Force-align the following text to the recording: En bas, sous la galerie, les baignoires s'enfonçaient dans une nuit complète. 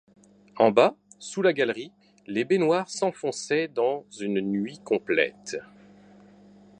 En 0.57 0.71
bas, 0.71 0.95
sous 1.19 1.43
la 1.43 1.53
galerie, 1.53 1.91
les 2.25 2.43
baignoires 2.43 2.89
s'enfonçaient 2.89 3.67
dans 3.67 4.03
une 4.19 4.41
nuit 4.41 4.79
complète. 4.79 5.57